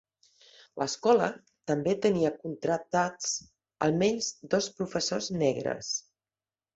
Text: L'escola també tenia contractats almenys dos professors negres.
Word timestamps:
L'escola 0.81 1.25
també 1.71 1.91
tenia 2.05 2.31
contractats 2.45 3.35
almenys 3.89 4.31
dos 4.55 4.71
professors 4.81 5.29
negres. 5.43 5.91